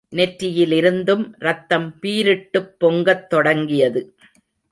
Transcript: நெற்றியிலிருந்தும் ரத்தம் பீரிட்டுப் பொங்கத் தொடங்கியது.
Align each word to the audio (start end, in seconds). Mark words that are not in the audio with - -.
நெற்றியிலிருந்தும் 0.09 1.33
ரத்தம் 1.37 1.99
பீரிட்டுப் 2.01 2.71
பொங்கத் 2.77 3.29
தொடங்கியது. 3.29 4.15